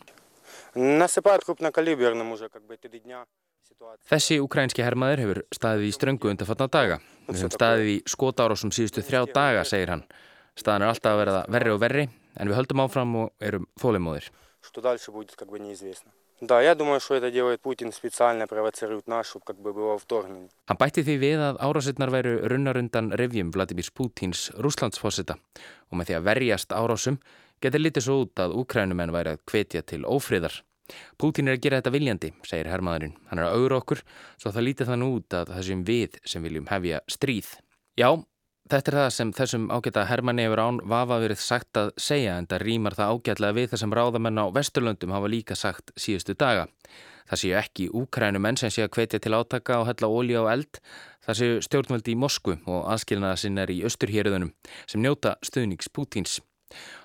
Þessi 4.09 4.38
ukrænski 4.42 4.87
hermaður 4.87 5.23
hefur 5.25 5.42
staðið 5.54 5.88
í 5.88 5.92
ströngu 5.95 6.30
undanfarnar 6.30 6.71
daga. 6.73 7.00
Við 7.28 7.42
höfum 7.42 7.57
staðið 7.57 7.90
í 7.92 7.97
skotárásum 8.14 8.75
síðustu 8.75 9.04
þrjá 9.07 9.25
daga, 9.35 9.66
segir 9.68 9.95
hann. 9.95 10.07
Staðan 10.59 10.87
er 10.87 10.95
alltaf 10.95 11.14
að 11.14 11.23
verða 11.25 11.42
verri 11.59 11.75
og 11.75 11.83
verri, 11.83 12.07
en 12.38 12.50
við 12.50 12.59
höldum 12.59 12.87
áfram 12.87 13.18
og 13.25 13.50
erum 13.50 13.68
þólimóðir. 13.83 14.30
Да, 16.45 16.62
я 16.62 16.75
думаю, 16.75 17.00
что 17.00 17.15
это 17.15 17.31
делает 17.31 17.62
Путин 17.62 17.93
специально, 17.93 18.47
провоцирует 18.47 19.07
нас, 19.07 19.27
чтобы 19.27 19.45
как 19.45 19.62
бы 19.62 19.71
было 19.71 19.97
вторгнение. 19.97 20.50
Hann 20.67 20.77
bætti 20.77 21.03
því 21.07 21.15
við 21.21 21.39
að 21.39 21.59
árásirnar 21.63 22.12
veru 22.12 22.33
runnarundan 22.51 23.13
revjum 23.15 23.53
Vladimir 23.55 23.88
Putins 23.95 24.50
rúslandsfossita 24.59 25.38
og 25.38 25.95
með 25.95 26.09
því 26.09 26.17
að 26.17 26.27
verjast 26.27 26.75
árásum 26.75 27.19
getur 27.63 27.79
litið 27.79 28.03
svo 28.03 28.17
út 28.25 28.43
að 28.43 28.57
úkrænumenn 28.59 29.15
væri 29.15 29.38
að 29.38 29.43
hvetja 29.47 29.85
til 29.88 30.03
ófriðar. 30.03 30.59
Putin 31.15 31.47
er 31.47 31.55
að 31.55 31.63
gera 31.63 31.79
þetta 31.79 31.95
viljandi, 31.95 32.33
segir 32.43 32.67
herrmaðurinn. 32.67 33.15
Hann 33.29 33.39
er 33.39 33.47
að 33.47 33.62
augra 33.62 33.79
okkur, 33.79 34.03
svo 34.35 34.51
það 34.51 34.67
lítið 34.67 34.91
þann 34.91 35.07
út 35.07 35.38
að 35.39 35.53
það 35.53 35.67
sem 35.69 35.83
við 35.88 36.19
sem 36.27 36.43
viljum 36.43 36.67
hefja 36.67 37.00
stríð. 37.07 37.53
Já, 37.95 38.09
Þetta 38.68 38.90
er 38.90 38.96
það 38.98 39.12
sem 39.16 39.28
þessum 39.32 39.62
ágæta 39.72 40.02
Hermanni 40.04 40.44
hefur 40.44 40.60
án 40.60 40.78
vafa 40.92 41.16
verið 41.22 41.38
sagt 41.40 41.78
að 41.80 41.92
segja 42.04 42.34
en 42.37 42.46
það 42.50 42.64
rýmar 42.66 42.96
það 42.98 43.12
ágætlega 43.14 43.56
við 43.56 43.70
þessum 43.70 43.94
ráðamenn 43.96 44.40
á 44.44 44.52
Vesturlöndum 44.52 45.14
hafa 45.16 45.30
líka 45.32 45.56
sagt 45.56 45.94
síðustu 45.96 46.34
daga. 46.37 46.66
Það 47.30 47.40
séu 47.40 47.54
ekki 47.56 47.87
úkrænu 47.96 48.42
menn 48.44 48.60
sem 48.60 48.72
séu 48.75 48.84
að 48.84 48.92
hvetja 48.98 49.22
til 49.25 49.32
átaka 49.38 49.78
og 49.80 49.88
hella 49.88 50.10
ólíu 50.12 50.44
á 50.44 50.52
eld. 50.52 50.82
Það 51.25 51.40
séu 51.40 51.64
stjórnvöldi 51.64 52.12
í 52.12 52.20
Moskvu 52.20 52.58
og 52.68 52.84
aðskilnaða 52.92 53.40
sinnar 53.40 53.72
í 53.72 53.78
Östurhjörðunum 53.88 54.52
sem 54.84 55.00
njóta 55.00 55.38
stuðnings 55.40 55.88
Pútins. 55.88 56.37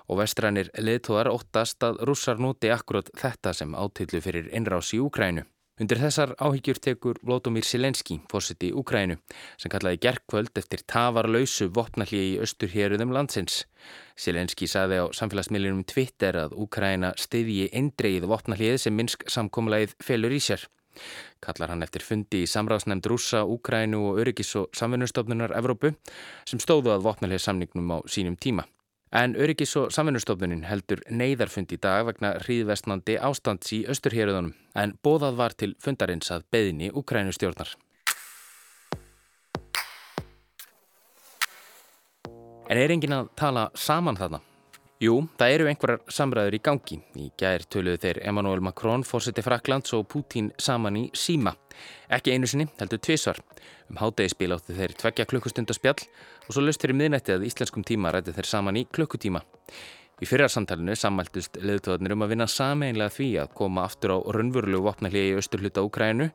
Og 0.04 0.20
vestrænir 0.20 0.68
leðtóðar 0.76 1.32
óttast 1.32 1.80
að 1.80 2.04
rússar 2.04 2.44
noti 2.44 2.68
akkurát 2.68 3.08
þetta 3.16 3.56
sem 3.56 3.72
átillu 3.72 4.20
fyrir 4.20 4.52
innrás 4.52 4.92
í 4.92 5.00
Úkrænu. 5.00 5.48
Undir 5.74 5.98
þessar 5.98 6.36
áhyggjur 6.38 6.78
tekur 6.78 7.18
Vlódomír 7.26 7.66
Silenski, 7.66 8.20
fórsiti 8.30 8.68
í 8.70 8.74
Úkrænu, 8.78 9.16
sem 9.58 9.72
kallaði 9.72 9.98
gerðkvöld 10.04 10.60
eftir 10.60 10.84
tafarlausu 10.86 11.66
vopnalli 11.74 12.20
í 12.28 12.36
austurhéruðum 12.44 13.10
landsins. 13.16 13.64
Silenski 14.14 14.68
saði 14.70 15.00
á 15.02 15.10
samfélagsmiðlunum 15.18 15.82
Twitter 15.90 16.38
að 16.44 16.54
Úkræna 16.62 17.10
stiðji 17.18 17.72
eindreið 17.74 18.28
vopnallið 18.30 18.78
sem 18.84 18.94
Minsk 18.94 19.26
samkómulegið 19.34 19.96
felur 19.98 20.36
í 20.36 20.38
sér. 20.46 20.62
Kallar 21.42 21.74
hann 21.74 21.82
eftir 21.82 22.06
fundi 22.06 22.44
í 22.44 22.52
samráðsnefnd 22.54 23.10
Rúsa, 23.10 23.42
Úkrænu 23.42 24.04
og 24.12 24.22
Öryggis 24.22 24.54
og 24.60 24.70
samfunnustofnunar 24.78 25.56
Evrópu 25.58 25.90
sem 26.46 26.62
stóðu 26.62 26.94
að 26.94 27.08
vopnallið 27.08 27.42
samningnum 27.48 27.90
á 27.90 27.98
sínum 28.06 28.38
tíma. 28.38 28.68
En 29.14 29.36
Öryggis 29.38 29.76
og 29.78 29.92
samfunnustofnunin 29.94 30.64
heldur 30.66 30.98
neyðarfund 31.06 31.70
í 31.70 31.76
dag 31.78 32.00
vegna 32.08 32.32
hríðvestnandi 32.42 33.14
ástands 33.22 33.70
í 33.76 33.84
Östurhéruðunum 33.86 34.48
en 34.82 34.94
bóðað 35.06 35.36
var 35.38 35.54
til 35.54 35.68
fundarins 35.78 36.32
að 36.34 36.42
beðni 36.50 36.88
Ukrænustjórnar. 36.90 37.70
En 42.66 42.80
er 42.80 42.90
engin 42.90 43.14
að 43.14 43.30
tala 43.38 43.68
saman 43.78 44.18
þarna? 44.18 44.42
Jú, 45.02 45.24
það 45.34 45.52
eru 45.56 45.64
einhverjar 45.66 46.12
samræður 46.14 46.54
í 46.54 46.58
gangi. 46.62 46.96
Í 47.18 47.24
gær 47.40 47.64
töluðu 47.66 47.98
þeir 48.04 48.20
Emmanuel 48.30 48.60
Macron, 48.62 49.02
fórseti 49.02 49.42
Fraklands 49.42 49.90
og 49.96 50.04
Putin 50.06 50.52
saman 50.54 51.00
í 51.00 51.02
síma. 51.18 51.50
Ekki 52.14 52.30
einu 52.30 52.46
sinni, 52.46 52.68
heldur 52.78 53.02
tvísvar. 53.02 53.40
Um 53.90 53.98
hátegispil 53.98 54.54
áttu 54.54 54.76
þeir 54.76 54.94
tveggja 55.00 55.26
klukkustundaspjall 55.32 56.06
og 56.46 56.54
svo 56.54 56.62
löst 56.62 56.84
þeir 56.84 56.94
í 56.94 56.98
miðnætti 57.00 57.34
að 57.34 57.46
íslenskum 57.48 57.82
tíma 57.82 58.12
rætti 58.14 58.36
þeir 58.36 58.48
saman 58.52 58.78
í 58.78 58.84
klukkutíma. 58.86 59.42
Í 60.22 60.30
fyrrarsamtalenu 60.30 60.94
sammæltust 60.94 61.58
leðutóðanir 61.58 62.14
um 62.14 62.22
að 62.22 62.36
vinna 62.36 62.46
sameinlega 62.46 63.16
því 63.16 63.28
að 63.42 63.52
koma 63.58 63.88
aftur 63.88 64.14
á 64.14 64.18
raunvörulegu 64.30 64.86
vopnarlegi 64.86 65.34
í 65.34 65.40
austurluta 65.40 65.82
Úkrænu 65.82 66.30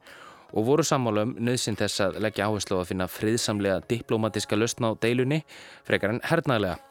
og 0.51 0.67
voru 0.67 0.83
sammála 0.83 1.23
um 1.29 1.33
nöðsinn 1.39 1.79
þess 1.79 2.03
að 2.03 2.19
leggja 2.27 2.51
áherslu 2.51 2.75
á 2.75 2.83
að 2.83 2.91
finna 2.91 3.07
friðsamlega 3.07 3.87
diplomatiska 3.87 4.59
löstna 4.59 4.91
á 4.91 4.99
deilunni 4.99 5.45
frekar 5.87 6.17
en 6.17 6.23
hernaðlega 6.27 6.88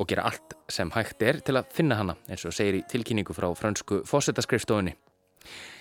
og 0.00 0.08
gera 0.08 0.24
allt 0.30 0.56
sem 0.72 0.90
hægt 0.94 1.22
er 1.22 1.42
til 1.44 1.58
að 1.60 1.68
finna 1.76 1.98
hana 2.00 2.16
eins 2.28 2.46
og 2.48 2.56
segir 2.56 2.80
í 2.80 2.86
tilkynningu 2.88 3.36
frá 3.36 3.50
fransku 3.56 4.00
fósettaskrifstofunni. 4.08 4.94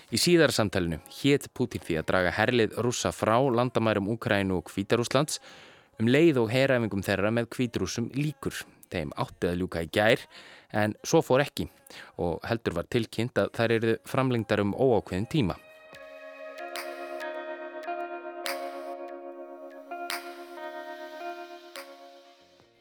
Í 0.10 0.18
síðara 0.18 0.54
samtalenu 0.56 1.00
hétt 1.20 1.48
Putin 1.54 1.84
því 1.86 2.00
að 2.00 2.08
draga 2.10 2.34
herlið 2.34 2.76
rúsa 2.84 3.12
frá 3.14 3.38
landamærum 3.38 4.10
Úkrænu 4.16 4.58
og 4.58 4.68
Kvítarúslands 4.72 5.40
um 6.02 6.10
leið 6.10 6.42
og 6.44 6.52
heræfingum 6.52 7.06
þeirra 7.06 7.32
með 7.36 7.52
Kvítarúsum 7.56 8.10
líkur. 8.18 8.58
Þeim 8.90 9.14
áttið 9.22 9.52
að 9.52 9.60
ljúka 9.62 9.86
í 9.86 9.92
gær 9.94 10.26
en 10.74 10.98
svo 11.06 11.22
fór 11.26 11.46
ekki 11.46 11.70
og 12.18 12.42
heldur 12.50 12.80
var 12.80 12.90
tilkynnt 12.90 13.38
að 13.38 13.54
þær 13.58 13.78
eru 13.78 13.98
framlengdar 14.10 14.66
um 14.66 14.74
óákveðin 14.74 15.30
tíma. 15.30 15.60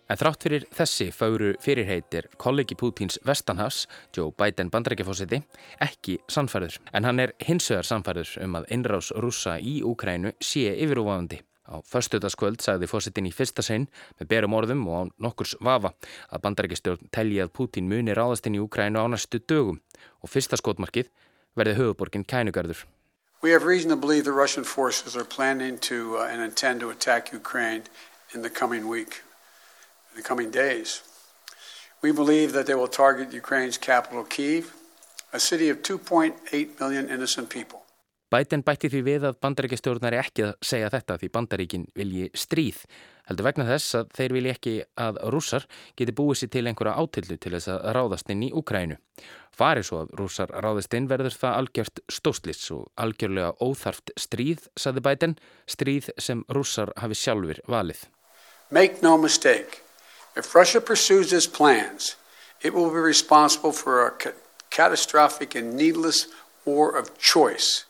En 0.08 0.16
þrátt 0.16 0.44
fyrir 0.46 0.64
þessi 0.72 1.10
fáru 1.12 1.50
fyrirheitir 1.60 2.30
kollegi 2.40 2.76
Pútins 2.80 3.18
Vestanhafs, 3.28 3.82
Joe 4.16 4.32
Biden 4.32 4.70
bandarækjafósiti, 4.72 5.42
ekki 5.84 6.16
sannfærður. 6.32 6.78
En 6.96 7.04
hann 7.04 7.20
er 7.20 7.34
hinsvegar 7.44 7.84
sannfærður 7.84 8.30
um 8.46 8.56
að 8.56 8.70
innrás 8.72 9.12
rúsa 9.12 9.58
í 9.60 9.82
Úkrænu 9.84 10.32
sé 10.40 10.72
yfirúvæðandi. 10.72 11.42
Á 11.68 11.84
förstutaskvöld 11.84 12.64
sagði 12.64 12.88
fósitin 12.88 13.28
í 13.28 13.34
fyrsta 13.36 13.60
sein 13.60 13.84
með 14.16 14.30
berum 14.32 14.56
orðum 14.56 14.86
og 14.88 14.96
á 14.96 15.02
nokkurs 15.28 15.52
vafa 15.60 15.92
að 16.32 16.42
bandarækjastjórn 16.46 17.12
telji 17.12 17.42
að 17.44 17.52
Pútin 17.52 17.92
muni 17.92 18.16
ráðast 18.16 18.48
inn 18.48 18.56
í 18.56 18.64
Úkrænu 18.64 19.04
á 19.04 19.06
næstu 19.12 19.42
dögum 19.44 19.82
og 20.24 20.32
fyrsta 20.32 20.56
skotmarkið 20.56 21.12
verði 21.52 21.76
höfuborgin 21.82 22.24
kænugarður. 22.24 22.86
We 23.42 23.52
have 23.52 23.68
reason 23.68 23.90
to 23.90 23.96
believe 23.96 24.24
the 24.24 24.32
Russian 24.32 24.64
forces 24.64 25.14
are 25.14 25.28
planning 25.28 25.78
to 25.84 26.16
uh, 26.16 26.32
intend 26.32 26.80
to 26.80 26.88
attack 26.88 27.32
Ukraine 27.32 27.84
in 28.34 28.40
the 28.40 28.50
coming 28.50 28.88
week. 28.88 29.27
The 30.18 30.28
coming 30.30 30.50
days. 30.50 31.02
We 32.02 32.12
believe 32.12 32.52
that 32.52 32.66
they 32.66 32.76
will 32.80 32.92
target 33.02 33.32
Ukraine's 33.32 33.78
capital, 33.78 34.24
Kyiv, 34.24 34.64
a 35.32 35.40
city 35.40 35.68
of 35.70 35.76
2.8 35.82 36.80
million 36.80 37.08
innocent 37.10 37.48
people. 37.48 37.80
Biden 38.28 38.60
bætti 38.60 38.90
því 38.92 39.00
við 39.06 39.22
að 39.24 39.38
bandaríkjastjórnar 39.40 40.12
er 40.12 40.20
ekki 40.26 40.42
að 40.44 40.50
segja 40.70 40.90
þetta 40.92 41.14
því 41.16 41.28
bandaríkin 41.32 41.86
vilji 41.96 42.26
stríð. 42.36 42.82
Heldur 43.28 43.46
vegna 43.46 43.64
þess 43.70 43.96
að 43.96 44.10
þeir 44.18 44.34
vilji 44.36 44.52
ekki 44.52 44.74
að 45.00 45.20
rússar 45.32 45.64
geti 45.96 46.14
búið 46.18 46.42
sér 46.42 46.50
til 46.52 46.64
einhverja 46.68 46.98
átillu 47.00 47.38
til 47.40 47.54
þess 47.56 47.70
að 47.72 47.88
ráðast 47.96 48.34
inn 48.34 48.44
í 48.44 48.50
Ukrænu. 48.60 49.00
Farið 49.56 49.88
svo 49.88 50.02
að 50.02 50.12
rússar 50.20 50.52
ráðast 50.52 50.98
inn 50.98 51.08
verður 51.08 51.40
það 51.40 51.58
algjört 51.62 52.04
stóslis 52.18 52.68
og 52.76 52.84
algjörlega 53.00 53.56
óþarft 53.64 54.12
stríð, 54.20 54.68
saði 54.76 55.04
Biden, 55.08 55.36
stríð 55.64 56.12
sem 56.20 56.44
rússar 56.52 56.92
hafi 57.00 57.16
sjálfur 57.16 57.64
valið. 57.64 58.04
Make 58.70 59.00
no 59.00 59.16
mistake. 59.16 59.87
If 60.38 60.54
Russia 60.54 60.80
pursues 60.80 61.32
its 61.32 61.48
plans, 61.48 62.14
it 62.62 62.72
will 62.72 62.90
be 62.90 63.00
responsible 63.00 63.72
for 63.72 64.06
a 64.06 64.10
ca 64.12 64.30
catastrophic 64.70 65.56
and 65.56 65.74
needless 65.74 66.28
war 66.64 66.96
of 67.00 67.06
choice. 67.18 67.86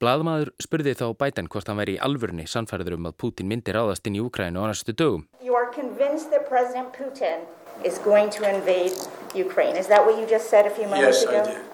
Blaðmaður 0.00 0.52
spurði 0.62 0.92
þá 1.00 1.06
Biden 1.18 1.48
hvort 1.50 1.66
hann 1.66 1.80
væri 1.80 1.96
í 1.96 2.02
alvörni 2.06 2.46
sannfærður 2.52 2.94
um 2.96 3.08
að 3.10 3.16
Putin 3.22 3.48
myndi 3.50 3.74
ráðast 3.74 4.06
inn 4.06 4.18
í 4.20 4.22
Ukrænu 4.22 4.62
á 4.62 4.70
næstu 4.70 4.94
dögum. 4.94 5.24
You 5.42 5.56
are 5.58 5.66
convinced 5.74 6.30
that 6.30 6.46
President 6.48 6.94
Putin 6.94 7.42
is 7.84 7.98
going 8.04 8.30
to 8.36 8.46
invade 8.46 8.94
Ukraine. 9.34 9.74
Is 9.76 9.88
that 9.88 10.06
what 10.06 10.14
you 10.20 10.26
just 10.30 10.48
said 10.48 10.66
a 10.66 10.70
few 10.70 10.86
moments 10.86 11.20
yes, 11.20 11.26
ago? 11.26 11.42
Yes, 11.42 11.48
I 11.48 11.52
did. 11.52 11.64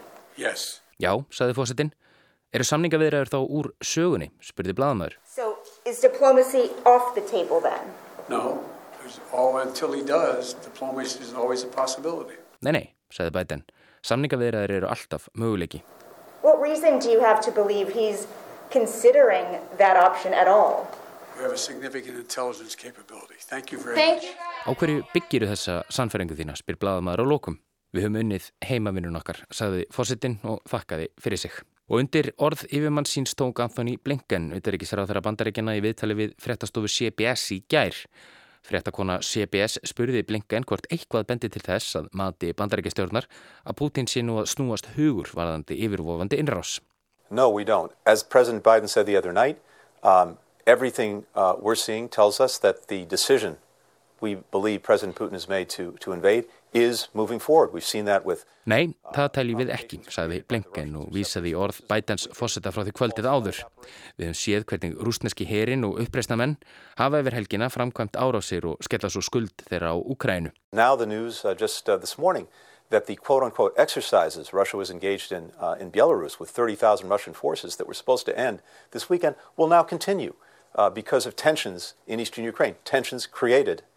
Yes. 0.46 0.64
Já, 0.96 1.12
saði 1.28 1.58
fósittin. 1.60 1.92
Eru 2.56 2.64
samningaviðraður 2.64 3.34
þá 3.34 3.40
úr 3.58 3.68
sögunni, 3.84 4.30
spurði 4.40 4.72
bladamöður. 4.80 5.20
So 5.28 5.58
is 5.84 6.00
diplomacy 6.00 6.70
off 6.88 7.12
the 7.14 7.26
table 7.28 7.60
then? 7.60 7.92
No. 8.32 8.64
All, 9.32 9.58
until 9.58 9.92
he 9.92 10.02
does, 10.02 10.54
diplomacy 10.64 11.20
is 11.22 11.34
always 11.34 11.64
a 11.64 11.68
possibility. 11.68 12.36
Nei, 12.62 12.72
nei, 12.72 12.84
saði 13.12 13.32
Biden. 13.34 13.64
Samningaviðraður 14.06 14.74
eru 14.80 14.88
alltaf 14.90 15.28
möguleiki. 15.34 15.82
What 16.42 16.60
reason 16.62 16.98
do 16.98 17.10
you 17.10 17.20
have 17.20 17.40
to 17.42 17.50
believe 17.50 17.92
he's 17.92 18.26
considering 18.70 19.58
that 19.78 19.96
option 19.96 20.32
at 20.34 20.48
all? 20.48 20.86
We 21.36 21.42
have 21.42 21.52
a 21.52 21.58
significant 21.58 22.16
intelligence 22.16 22.74
capability. 22.74 23.34
Thank 23.38 23.72
you 23.72 23.78
very 23.78 23.96
Thank 23.96 24.22
much. 24.22 24.34
Á 24.66 24.70
hverju 24.72 25.02
byggiru 25.12 25.48
þessa 25.50 25.82
sannfæringu 25.92 26.36
þína, 26.38 26.56
spyr 26.56 26.78
bladamöður 26.80 27.22
á 27.22 27.26
lókum. 27.28 27.58
Við 27.94 28.06
höfum 28.06 28.20
unnið 28.22 28.46
heimavinnun 28.66 29.18
okkar, 29.20 29.42
sagði 29.54 29.84
fósittin 29.94 30.38
og 30.48 30.62
þakkaði 30.70 31.10
fyrir 31.22 31.40
sig. 31.40 31.58
Og 31.86 32.00
undir 32.02 32.32
orð 32.42 32.64
yfirmann 32.66 33.06
síns 33.06 33.36
tók 33.38 33.60
Anthony 33.62 33.94
Blinken, 34.02 34.48
utanrikisráð 34.56 35.12
þeirra 35.12 35.22
bandaríkjana 35.28 35.76
í 35.78 35.84
viðtali 35.84 36.16
við 36.18 36.32
fréttastofu 36.42 36.90
CBS 36.90 37.44
í 37.54 37.60
gær. 37.70 38.00
Fréttakona 38.66 39.20
CBS 39.22 39.78
spurði 39.86 40.24
Blinken 40.26 40.66
hvort 40.66 40.88
eitthvað 40.90 41.28
bendi 41.30 41.50
til 41.52 41.62
þess 41.62 41.98
að 42.00 42.08
mati 42.18 42.52
bandaríkistjórnar 42.56 43.28
að 43.64 43.78
Putin 43.78 44.10
sé 44.10 44.24
nú 44.26 44.40
að 44.42 44.50
snúast 44.54 44.90
hugur 44.96 45.30
varðandi 45.36 45.78
yfirvofandi 45.86 46.40
innrás. 46.42 46.80
No, 47.30 47.48
we 47.50 47.64
don't. 47.64 47.92
As 48.04 48.22
President 48.22 48.64
Biden 48.64 48.88
said 48.88 49.06
the 49.06 49.16
other 49.16 49.32
night, 49.32 49.58
um, 50.02 50.38
everything 50.66 51.24
uh, 51.34 51.54
we're 51.60 51.78
seeing 51.78 52.08
tells 52.08 52.40
us 52.40 52.58
that 52.58 52.88
the 52.88 53.04
decision 53.06 53.58
Nei, 58.68 58.92
það 59.14 59.28
teljum 59.36 59.60
við 59.62 59.72
ekki, 59.76 59.98
sagði 60.12 60.42
Blinken 60.48 60.94
og 61.00 61.10
vísaði 61.14 61.54
orð 61.56 61.78
Bidens 61.88 62.26
fósetta 62.36 62.72
frá 62.74 62.82
því 62.84 62.94
kvöldið 62.98 63.28
áður. 63.30 63.60
Við 64.18 64.28
höfum 64.28 64.38
séð 64.40 64.66
hvernig 64.70 64.96
rúsneski 65.08 65.46
herin 65.48 65.86
og 65.88 66.00
uppreisna 66.04 66.36
menn 66.40 66.56
hafa 66.98 67.22
yfir 67.22 67.38
helgina 67.38 67.70
framkvæmt 67.72 68.18
árásir 68.20 68.66
og 68.68 68.80
skella 68.84 69.12
svo 69.12 69.24
skuld 69.24 69.66
þeirra 69.70 69.94
á 69.94 69.96
Ukrænu. 69.96 70.52
Now 70.72 70.96
the 70.96 71.06
news 71.06 71.44
uh, 71.44 71.54
just 71.54 71.88
uh, 71.88 71.96
this 71.96 72.18
morning 72.18 72.48
that 72.90 73.06
the 73.06 73.16
quote-unquote 73.16 73.74
exercises 73.76 74.52
Russia 74.52 74.76
was 74.76 74.90
engaged 74.90 75.32
in 75.32 75.52
uh, 75.60 75.76
in 75.80 75.90
Belarus 75.90 76.38
with 76.38 76.50
30,000 76.50 77.08
Russian 77.08 77.34
forces 77.34 77.76
that 77.76 77.86
were 77.86 77.94
supposed 77.94 78.26
to 78.26 78.38
end 78.38 78.60
this 78.92 79.08
weekend 79.08 79.34
will 79.56 79.68
now 79.68 79.82
continue 79.82 80.34
uh, 80.74 80.90
because 80.90 81.26
of 81.26 81.34
tensions 81.36 81.94
in 82.06 82.20
eastern 82.20 82.44
Ukraine, 82.44 82.76
tensions 82.84 83.26
created 83.26 83.80
uh, 83.80 83.95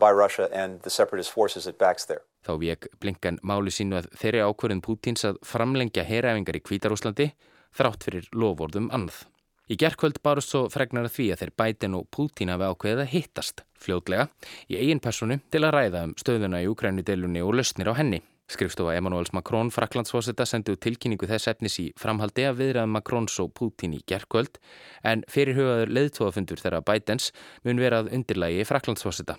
by 0.00 0.10
Russia 0.10 0.48
and 0.52 0.82
the 0.82 0.90
separatist 0.90 1.32
forces 1.32 1.66
it 1.66 1.78
backs 1.78 2.06
there. 2.06 2.24
Þá 2.46 2.54
vek 2.62 2.86
Blinken 3.00 3.40
máli 3.46 3.72
sínu 3.74 3.98
að 3.98 4.10
þeirri 4.18 4.44
ákvörðin 4.44 4.84
Pútins 4.84 5.26
að 5.28 5.40
framlengja 5.46 6.06
heræfingar 6.06 6.58
í 6.58 6.62
Kvítarúslandi 6.64 7.32
þrátt 7.76 8.06
fyrir 8.06 8.30
lofórðum 8.32 8.88
annað. 8.94 9.26
Í 9.68 9.76
gerðkvöld 9.76 10.22
barust 10.24 10.54
svo 10.54 10.64
fregnar 10.72 11.10
því 11.12 11.26
að 11.34 11.42
þeir 11.42 11.52
Biden 11.60 11.96
og 11.98 12.06
Pútín 12.14 12.48
hafi 12.48 12.70
ákveðið 12.72 13.02
að 13.02 13.10
hittast 13.12 13.62
fljótlega 13.76 14.30
í 14.72 14.78
eigin 14.80 15.02
personu 15.04 15.36
til 15.52 15.60
að 15.60 15.74
ræða 15.76 16.04
um 16.08 16.14
stöðuna 16.16 16.62
í 16.64 16.70
Ukrænudelunni 16.72 17.42
og 17.44 17.58
lausnir 17.58 17.92
á 17.92 17.98
henni. 17.98 18.22
Skrifstofa 18.48 18.94
Emanuels 18.96 19.34
Macron 19.36 19.68
fraklandsfósetta 19.68 20.46
sendu 20.48 20.72
tilkynningu 20.80 21.28
þess 21.28 21.50
efnis 21.52 21.76
í 21.82 21.90
framhaldi 22.00 22.46
að 22.48 22.62
viðraða 22.62 22.92
Macrons 22.94 23.36
og 23.44 23.52
Pútín 23.52 23.98
í 23.98 24.00
gerðkvöld 24.08 24.56
en 25.04 25.26
fyrirhugaður 25.28 25.92
leðtóafundur 25.98 26.64
þeirra 26.64 26.80
Bidens 26.80 27.28
mun 27.68 27.84
verað 27.84 28.08
undirlægi 28.16 28.64
fraklandsfósetta. 28.70 29.36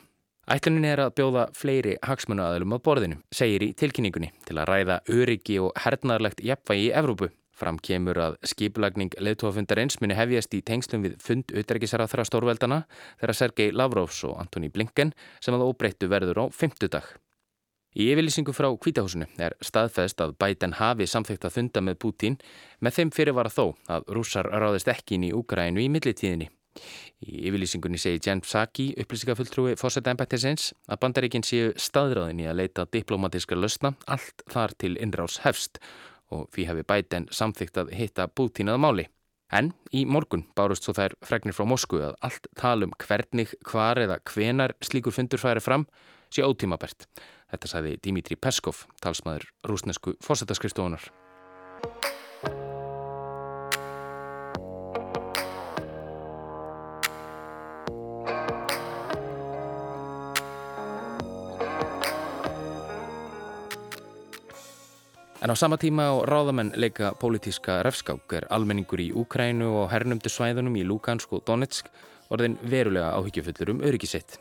Ætlunin 0.49 0.85
er 0.89 0.97
að 1.03 1.11
bjóða 1.19 1.41
fleiri 1.53 1.91
hagsmunu 2.01 2.41
aðlum 2.41 2.73
á 2.73 2.77
borðinu, 2.81 3.19
segir 3.29 3.61
í 3.61 3.73
tilkynningunni, 3.77 4.31
til 4.47 4.55
að 4.57 4.65
ræða 4.71 4.95
öryggi 5.13 5.59
og 5.61 5.75
hernaðarlegt 5.77 6.41
jafnvægi 6.41 6.87
í 6.87 6.95
Evrópu. 6.97 7.29
Fram 7.53 7.77
kemur 7.85 8.17
að 8.17 8.39
skipulagning 8.49 9.13
leðtóafundarins 9.21 9.99
muni 10.01 10.17
hefjast 10.17 10.57
í 10.57 10.63
tengslum 10.65 11.05
við 11.05 11.19
fund 11.21 11.53
utrækisarað 11.53 12.25
stórveldana 12.25 12.81
þegar 13.19 13.35
Sergei 13.37 13.69
Lavrovs 13.75 14.23
og 14.25 14.39
Antoni 14.41 14.73
Blinken 14.73 15.13
sem 15.37 15.53
að 15.53 15.67
óbreyttu 15.69 16.09
verður 16.09 16.41
á 16.41 16.45
fymtudag. 16.49 17.05
Í 17.93 18.09
yfirlýsingu 18.09 18.53
frá 18.53 18.71
Kvítahúsinu 18.73 19.29
er 19.37 19.53
staðfæðst 19.61 20.23
að 20.25 20.37
Biden 20.41 20.79
hafi 20.81 21.05
samþygt 21.05 21.45
að 21.45 21.59
funda 21.59 21.85
með 21.85 22.01
Putin 22.01 22.41
með 22.81 22.97
þeim 22.97 23.13
fyrirvara 23.13 23.53
þó 23.53 23.75
að 23.85 24.13
rússar 24.17 24.49
ráðist 24.49 24.89
ekki 24.89 25.19
inn 25.19 25.29
í 25.29 25.35
Úgrænu 25.35 25.83
í 25.83 25.91
millitíðinni. 25.93 26.49
Í 27.19 27.43
yfirlýsingunni 27.49 27.99
segi 27.99 28.21
Jen 28.23 28.41
Psaki, 28.45 28.91
upplýsingafulltrúi 29.01 29.75
fórsetta 29.79 30.13
embættisins, 30.13 30.69
að 30.87 31.01
bandaríkinn 31.03 31.45
séu 31.47 31.73
staðráðin 31.75 32.43
í 32.43 32.47
að 32.47 32.61
leita 32.61 32.87
diplomatiska 32.87 33.57
lausna 33.57 33.93
allt 34.07 34.45
þar 34.51 34.75
til 34.79 34.95
innrás 35.01 35.41
hefst 35.43 35.81
og 36.29 36.47
því 36.53 36.67
hefði 36.69 36.85
Biden 36.91 37.27
samþygt 37.33 37.81
að 37.81 37.95
hitta 37.97 38.27
Putin 38.31 38.71
að 38.71 38.83
máli. 38.85 39.07
En 39.49 39.71
í 39.89 40.03
morgun 40.05 40.45
bárust 40.55 40.85
svo 40.85 40.93
þær 40.93 41.15
fregnir 41.25 41.57
frá 41.57 41.65
Moskvu 41.65 42.03
að 42.05 42.17
allt 42.27 42.45
talum 42.59 42.93
hvernig, 43.01 43.55
hvar 43.65 43.97
eða 43.97 44.19
hvenar 44.29 44.75
slíkur 44.85 45.15
fundur 45.15 45.41
færi 45.41 45.63
fram 45.63 45.87
sé 46.29 46.45
ótímabert. 46.45 47.07
Þetta 47.49 47.71
sagði 47.71 47.95
Dimitri 48.05 48.37
Peskov, 48.37 48.85
talsmaður 49.01 49.49
rúsnesku 49.65 50.13
fórsetaskrifstofunar. 50.21 51.09
En 65.39 65.47
á 65.47 65.55
sama 65.55 65.77
tíma 65.79 66.11
á 66.11 66.19
ráðamenn 66.27 66.73
leika 66.75 67.13
pólitíska 67.15 67.79
refskák 67.87 68.33
er 68.35 68.45
almenningur 68.51 68.99
í 68.99 69.13
Úkrænu 69.15 69.69
og 69.71 69.85
hernumdu 69.87 70.27
svæðunum 70.27 70.75
í 70.75 70.83
Lugansk 70.83 71.31
og 71.31 71.45
Donetsk 71.47 71.87
orðin 72.27 72.57
verulega 72.59 73.13
áhyggjufullur 73.15 73.71
um 73.71 73.79
öryggisitt. 73.87 74.35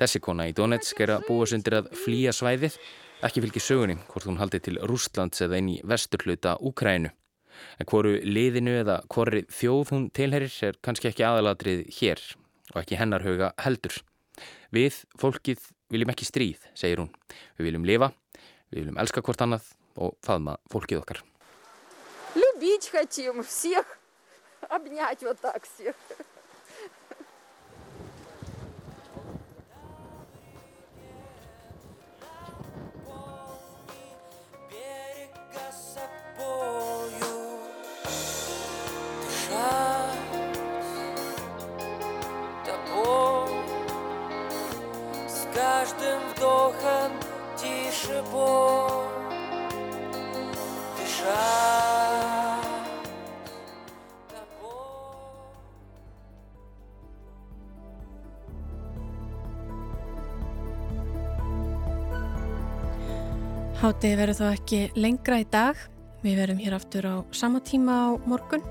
Þessi 0.00 0.20
kona 0.24 0.46
í 0.48 0.54
Donetsk 0.56 1.02
er 1.04 1.12
að 1.18 1.26
búa 1.28 1.44
sundir 1.50 1.76
að 1.82 1.90
flýja 1.92 2.32
svæðið, 2.32 2.78
ekki 3.20 3.42
fylgir 3.44 3.64
sögunni 3.64 3.96
hvort 4.08 4.24
hún 4.24 4.40
haldi 4.40 4.60
til 4.64 4.80
Rústlands 4.80 5.44
eða 5.44 5.58
inn 5.60 5.68
í 5.74 5.80
vesturhluta 5.84 6.54
Úkrænu. 6.64 7.10
En 7.76 7.88
hvoru 7.90 8.14
liðinu 8.24 8.78
eða 8.80 9.02
hvorri 9.12 9.44
þjóð 9.52 9.92
hún 9.92 10.08
tilherir 10.16 10.54
er 10.64 10.80
kannski 10.80 11.10
ekki 11.10 11.28
aðalatrið 11.28 11.84
hér 11.98 12.24
og 12.72 12.80
ekki 12.80 12.96
hennar 12.96 13.26
huga 13.26 13.52
heldur. 13.60 14.00
Við, 14.72 15.02
fólkið, 15.20 15.60
viljum 15.91 16.11
ekki 16.13 16.27
stríð, 16.27 16.61
segir 16.77 17.01
hún. 17.03 17.11
Við 17.57 17.69
viljum 17.69 17.87
lifa, 17.87 18.11
við 18.71 18.83
viljum 18.83 18.99
elska 19.03 19.23
hvort 19.25 19.45
annað 19.45 19.71
og 19.95 20.15
faðma 20.25 20.57
fólkið 20.71 21.01
okkar. 21.01 21.21
Любить 22.35 22.89
хотим 22.91 23.43
всех, 23.43 23.97
обнять 24.69 25.23
вот 25.23 25.39
так 25.39 25.63
всех. 25.63 25.95
тише 48.19 48.21
боль 48.31 49.07
дышать 50.97 52.33
Hátið 63.75 64.15
verður 64.17 64.37
þá 64.39 64.45
ekki 64.49 64.77
lengra 64.97 65.37
í 65.43 65.45
dag. 65.51 65.77
Við 66.23 66.39
verum 66.39 66.57
hér 66.57 66.73
aftur 66.73 67.05
á 67.05 67.15
sama 67.35 67.59
tíma 67.61 67.93
á 67.93 68.09
morgun. 68.25 68.63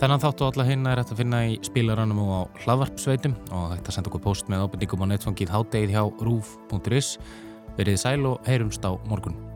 Þennan 0.00 0.20
þáttu 0.20 0.48
alla 0.48 0.64
hinna 0.66 0.92
er 0.92 1.00
hægt 1.00 1.12
að 1.14 1.20
finna 1.22 1.42
í 1.46 1.58
spilaranum 1.62 2.18
og 2.24 2.32
á 2.34 2.40
hlaðvarpsveitum 2.64 3.36
og 3.54 3.76
hægt 3.76 3.86
að 3.92 3.96
senda 3.96 4.10
okkur 4.10 4.24
post 4.26 4.50
með 4.50 4.64
ábyrningum 4.66 5.06
á 5.06 5.10
netfangið 5.12 5.52
háttegið 5.54 5.94
hjá 5.94 6.02
rúf.is. 6.26 7.12
Verið 7.77 8.01
sæl 8.01 8.27
og 8.27 8.43
heyrumst 8.47 8.85
á 8.85 8.91
morgun. 9.07 9.50